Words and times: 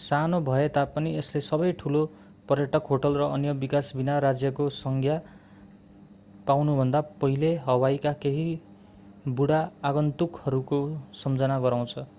सानो 0.00 0.38
भए 0.48 0.66
तापनि 0.74 1.12
यसले 1.14 1.40
सबै 1.46 1.70
ठूला 1.78 2.02
पर्यटक 2.48 2.90
होटेल 2.92 3.16
र 3.16 3.26
अन्य 3.30 3.54
विकास 3.64 3.90
बिना 3.96 4.18
राज्यको 4.24 4.66
संज्ञा 4.76 5.16
पाउनुभन्दा 6.46 7.00
पहिले 7.18 7.50
हवाईका 7.64 8.12
केही 8.20 8.48
बुढा 9.34 9.62
आगन्तुकहरूको 9.86 10.84
सम्झना 11.24 11.58
गराउँछ 11.60 12.06